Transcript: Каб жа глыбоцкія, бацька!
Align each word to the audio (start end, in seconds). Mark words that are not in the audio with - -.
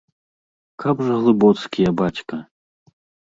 Каб 0.83 1.03
жа 1.09 1.17
глыбоцкія, 1.19 1.89
бацька! 2.01 2.41